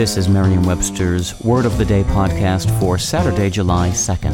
[0.00, 4.32] This is Merriam Webster's Word of the Day podcast for Saturday, July 2nd.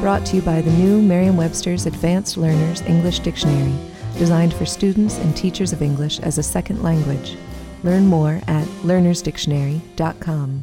[0.00, 3.72] Brought to you by the new Merriam Webster's Advanced Learners English Dictionary,
[4.18, 7.36] designed for students and teachers of English as a second language.
[7.84, 10.62] Learn more at learnersdictionary.com.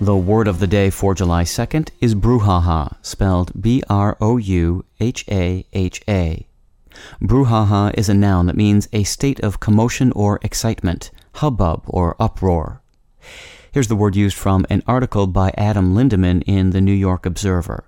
[0.00, 4.84] The word of the day for July 2nd is brouhaha, spelled B R O U
[5.00, 6.46] H A H A.
[7.22, 12.82] Brouhaha is a noun that means a state of commotion or excitement, hubbub or uproar.
[13.72, 17.84] Here's the word used from an article by Adam Lindemann in the New York Observer.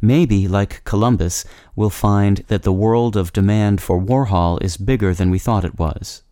[0.00, 5.30] Maybe, like Columbus, we'll find that the world of demand for Warhol is bigger than
[5.30, 6.22] we thought it was.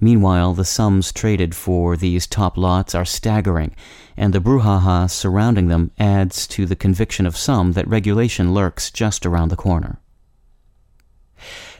[0.00, 3.74] Meanwhile, the sums traded for these top lots are staggering,
[4.16, 9.26] and the brouhaha surrounding them adds to the conviction of some that regulation lurks just
[9.26, 10.00] around the corner.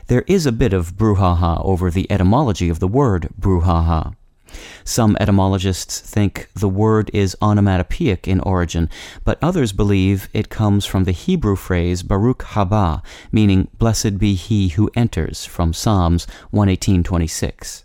[0.09, 4.15] There is a bit of brouhaha over the etymology of the word brouhaha.
[4.83, 8.89] Some etymologists think the word is onomatopoeic in origin,
[9.23, 14.69] but others believe it comes from the Hebrew phrase Baruch haba, meaning blessed be he
[14.69, 17.83] who enters, from Psalms 118:26.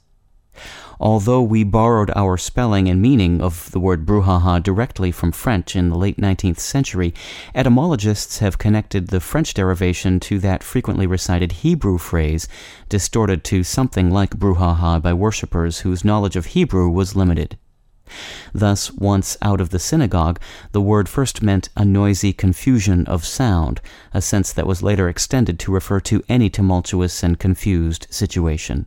[1.01, 5.91] Although we borrowed our spelling and meaning of the word brouhaha directly from French in
[5.91, 7.13] the late 19th century,
[7.55, 12.47] etymologists have connected the French derivation to that frequently recited Hebrew phrase,
[12.89, 17.59] distorted to something like brouhaha by worshippers whose knowledge of Hebrew was limited.
[18.53, 20.39] Thus, once out of the synagogue,
[20.73, 23.81] the word first meant a noisy confusion of sound,
[24.13, 28.87] a sense that was later extended to refer to any tumultuous and confused situation.